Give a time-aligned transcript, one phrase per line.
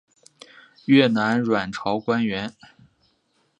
[0.85, 2.55] 越南阮朝官员。